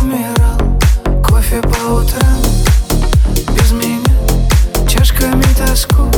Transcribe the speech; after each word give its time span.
Умирал 0.00 0.58
кофе 1.26 1.60
по 1.62 1.92
утрам. 1.92 2.38
Без 3.54 3.72
меня 3.72 4.88
чашками 4.88 5.44
тоску. 5.54 6.08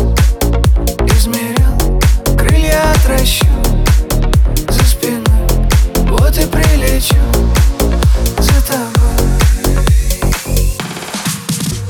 Измерял 1.17 2.01
крылья 2.37 2.93
отращу 2.93 3.47
За 4.69 4.85
спиной. 4.85 5.69
Вот 6.09 6.37
и 6.39 6.47
прилечу 6.47 7.17
За 8.39 8.61
тобой. 8.67 9.85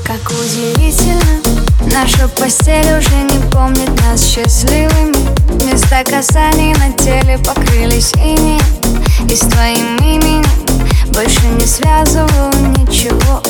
Как 0.05 0.29
удивительно 0.29 1.41
Наша 1.91 2.27
постель 2.27 2.97
уже 2.97 3.15
не 3.23 3.39
помнит 3.51 3.89
нас 4.01 4.23
счастливыми. 4.23 5.10
Касаний 6.03 6.73
на 6.75 6.91
теле 6.93 7.37
покрылись 7.37 8.11
ими. 8.13 8.59
И 9.29 9.35
с 9.35 9.41
твоим 9.41 9.97
именем 9.97 10.43
больше 11.13 11.45
не 11.47 11.65
связываю 11.65 12.51
ничего. 12.77 13.41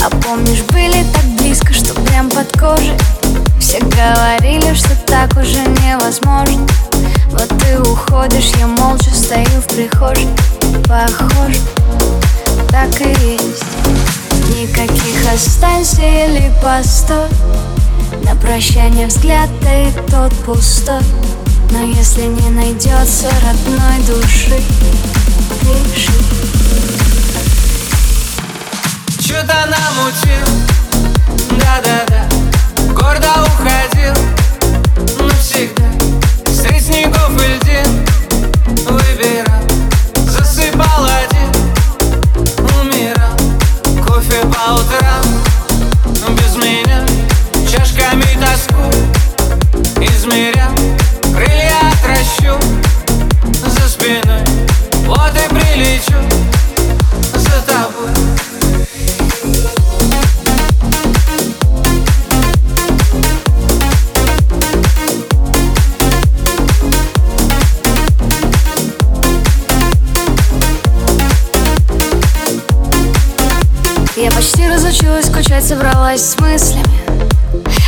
А 0.00 0.10
помнишь, 0.22 0.62
были 0.72 1.04
так 1.12 1.24
близко, 1.38 1.74
что 1.74 1.94
прям 1.94 2.28
под 2.30 2.52
кожей? 2.52 2.92
Все 3.58 3.80
говорили, 3.80 4.72
что 4.74 4.94
так 5.06 5.32
уже 5.32 5.60
невозможно. 5.82 6.66
Вот 7.30 7.48
ты 7.60 7.80
уходишь, 7.80 8.52
я 8.58 8.66
молча 8.66 9.10
стою 9.10 9.60
в 9.60 9.66
прихожей. 9.66 10.28
Похоже, 10.86 11.60
так 12.70 13.00
и 13.00 13.08
есть. 13.08 13.64
Никаких 14.54 15.32
останься 15.32 16.02
или 16.02 16.52
постой 16.62 17.28
На 18.24 18.34
прощание 18.36 19.06
взгляд, 19.06 19.48
да 19.62 19.88
и 19.88 19.92
тот 20.10 20.32
пустой 20.44 21.00
Но 21.70 21.84
если 21.84 22.22
не 22.22 22.48
найдется 22.50 23.28
родной 23.44 23.98
души 24.06 24.60
Пиши 25.60 26.12
Что-то 29.20 29.66
намутил, 29.66 30.46
Я 74.20 74.32
почти 74.32 74.66
разучилась 74.66 75.26
скучать, 75.26 75.64
собралась 75.64 76.22
с 76.22 76.40
мыслями. 76.40 76.84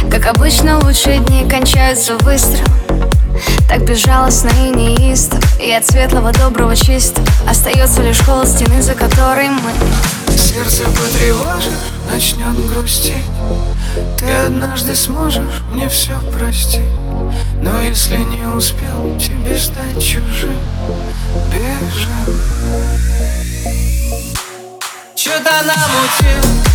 Как 0.09 0.27
обычно, 0.27 0.78
лучшие 0.78 1.19
дни 1.19 1.45
кончаются 1.51 2.17
выстрелом 2.19 2.90
Так 3.68 3.84
безжалостно 3.84 4.48
и 4.48 4.70
неистово 4.70 5.41
И 5.60 5.70
от 5.70 5.86
светлого, 5.86 6.32
доброго, 6.32 6.74
чистого. 6.74 7.26
Остается 7.48 8.02
лишь 8.02 8.20
холод 8.20 8.48
стены, 8.48 8.82
за 8.82 8.94
которой 8.94 9.48
мы. 9.50 9.72
Сердце 10.36 10.84
потревожишь, 10.84 11.92
начнет 12.10 12.72
грустить. 12.72 13.24
Ты 14.18 14.30
однажды 14.46 14.94
сможешь 14.94 15.62
мне 15.72 15.88
все 15.88 16.18
простить. 16.36 16.80
Но 17.62 17.80
если 17.80 18.16
не 18.16 18.46
успел 18.46 19.16
тебе 19.18 19.56
стать 19.56 20.02
чужим. 20.02 20.58
Бежал. 21.52 22.34
Что-то 25.14 25.52
намутил 25.62 26.69